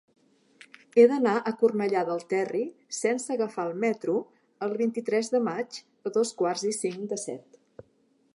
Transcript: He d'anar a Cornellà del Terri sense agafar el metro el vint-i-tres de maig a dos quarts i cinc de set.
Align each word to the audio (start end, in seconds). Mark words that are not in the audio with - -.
He 0.95 1.03
d'anar 1.09 1.33
a 1.35 1.51
Cornellà 1.59 2.01
del 2.07 2.23
Terri 2.33 2.61
sense 3.01 3.35
agafar 3.37 3.67
el 3.73 3.77
metro 3.85 4.17
el 4.69 4.75
vint-i-tres 4.83 5.31
de 5.37 5.45
maig 5.53 5.81
a 6.11 6.15
dos 6.21 6.35
quarts 6.43 6.67
i 6.73 6.77
cinc 6.83 7.09
de 7.15 7.25
set. 7.31 7.63